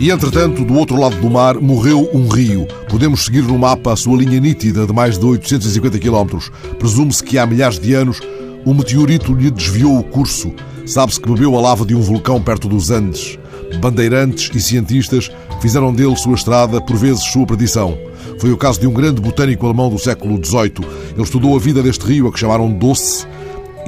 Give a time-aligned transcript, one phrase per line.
[0.00, 2.66] E entretanto, do outro lado do mar, morreu um rio.
[2.88, 6.38] Podemos seguir no mapa a sua linha nítida de mais de 850 km.
[6.78, 8.20] Presume-se que há milhares de anos
[8.64, 10.52] um meteorito lhe desviou o curso.
[10.86, 13.38] Sabe-se que bebeu a lava de um vulcão perto dos Andes.
[13.82, 17.98] Bandeirantes e cientistas fizeram dele sua estrada, por vezes sua perdição.
[18.38, 20.86] Foi o caso de um grande botânico alemão do século XVIII.
[21.12, 23.26] Ele estudou a vida deste rio, a que chamaram Doce,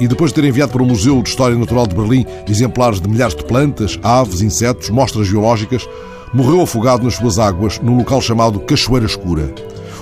[0.01, 3.07] e depois de ter enviado para o Museu de História Natural de Berlim exemplares de
[3.07, 5.87] milhares de plantas, aves, insetos, mostras geológicas,
[6.33, 9.53] morreu afogado nas suas águas num local chamado Cachoeira Escura.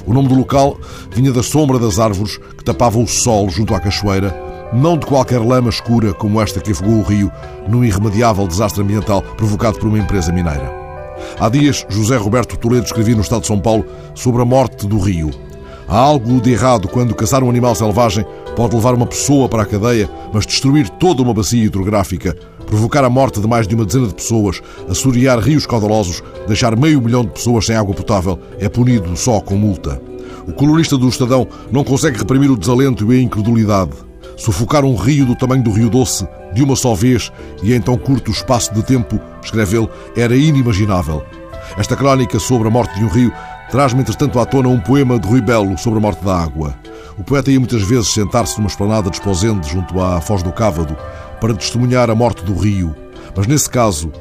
[0.06, 0.78] O nome do local
[1.12, 4.34] vinha da sombra das árvores que tapavam o sol junto à cachoeira,
[4.72, 7.30] não de qualquer lama escura como esta que afogou o rio
[7.68, 10.74] num irremediável desastre ambiental provocado por uma empresa mineira.
[11.38, 14.98] Há dias, José Roberto Toledo escrevia no Estado de São Paulo sobre a morte do
[14.98, 15.30] rio.
[15.90, 18.24] Há algo de errado quando caçar um animal selvagem
[18.56, 23.10] pode levar uma pessoa para a cadeia, mas destruir toda uma bacia hidrográfica, provocar a
[23.10, 27.32] morte de mais de uma dezena de pessoas, assorear rios caudalosos, deixar meio milhão de
[27.32, 30.00] pessoas sem água potável, é punido só com multa.
[30.48, 33.94] O colunista do Estadão não consegue reprimir o desalento e a incredulidade.
[34.38, 37.32] Sufocar um rio do tamanho do Rio Doce, de uma só vez
[37.64, 41.24] e em tão curto espaço de tempo, escreve ele, era inimaginável.
[41.78, 43.34] Esta crónica sobre a morte de um rio
[43.72, 46.76] traz-me, entretanto, à tona um poema de Rui Belo sobre a morte da água.
[47.18, 50.96] O poeta ia muitas vezes sentar-se numa esplanada desposente junto à Foz do Cávado
[51.40, 52.96] para testemunhar a morte do rio.
[53.36, 54.12] Mas nesse caso,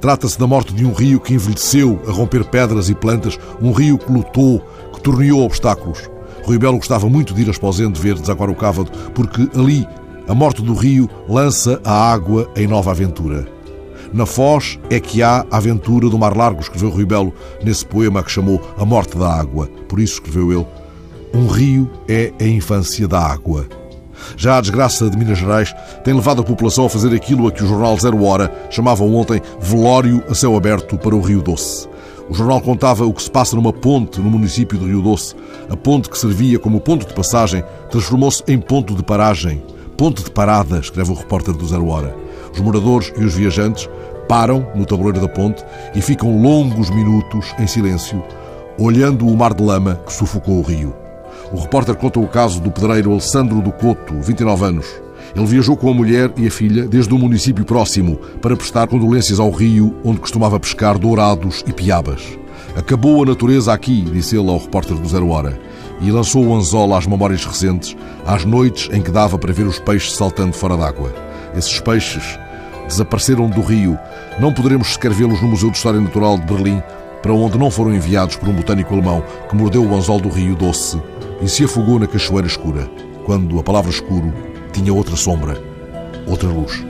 [0.00, 3.98] trata-se da morte de um rio que envelheceu a romper pedras e plantas, um rio
[3.98, 4.60] que lutou,
[4.92, 6.08] que torneou obstáculos.
[6.44, 9.86] Rui Belo gostava muito de ir a Esposende ver desaguar o Cávado, porque ali
[10.28, 13.46] a morte do rio lança a água em nova aventura.
[14.12, 17.32] Na Foz é que há a aventura do Mar Largo, escreveu Rui Belo
[17.64, 19.68] nesse poema que chamou A Morte da Água.
[19.88, 20.66] Por isso escreveu ele:
[21.34, 23.66] Um rio é a infância da água.
[24.36, 27.64] Já a desgraça de Minas Gerais tem levado a população a fazer aquilo a que
[27.64, 31.88] o jornal Zero Hora chamava ontem velório a céu aberto para o Rio Doce.
[32.28, 35.34] O jornal contava o que se passa numa ponte no município de Rio Doce.
[35.70, 39.62] A ponte que servia como ponto de passagem transformou-se em ponto de paragem.
[39.96, 42.21] Ponte de parada, escreve o repórter do Zero Hora.
[42.52, 43.88] Os moradores e os viajantes
[44.28, 45.64] param no tabuleiro da ponte
[45.94, 48.22] e ficam longos minutos em silêncio,
[48.78, 50.94] olhando o mar de lama que sufocou o rio.
[51.52, 54.86] O repórter conta o caso do pedreiro Alessandro do Couto, 29 anos.
[55.34, 59.40] Ele viajou com a mulher e a filha desde um município próximo para prestar condolências
[59.40, 62.38] ao rio onde costumava pescar dourados e piabas.
[62.76, 65.58] Acabou a natureza aqui, disse ele ao repórter do Zero Hora,
[66.00, 67.96] e lançou o anzol às memórias recentes,
[68.26, 71.14] às noites em que dava para ver os peixes saltando fora d'água.
[71.54, 72.38] Esses peixes
[72.92, 73.98] desapareceram do rio.
[74.38, 76.82] Não poderemos sequer vê-los no Museu de História Natural de Berlim,
[77.22, 80.56] para onde não foram enviados por um botânico alemão que mordeu o anzol do rio
[80.56, 81.00] doce
[81.40, 82.88] e se afogou na cachoeira escura,
[83.24, 84.32] quando a palavra escuro
[84.72, 85.60] tinha outra sombra,
[86.26, 86.84] outra luz.